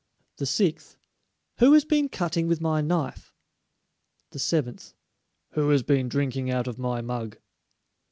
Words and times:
The 0.37 0.47
sixth, 0.47 0.97
"Who 1.59 1.73
has 1.73 1.85
been 1.85 2.09
cutting 2.09 2.47
with 2.47 2.59
my 2.59 2.81
knife?" 2.81 3.35
The 4.31 4.39
seventh, 4.39 4.95
"Who 5.51 5.69
has 5.69 5.83
been 5.83 6.09
drinking 6.09 6.49
out 6.49 6.65
of 6.67 6.79
my 6.79 7.01
mug?" 7.01 7.37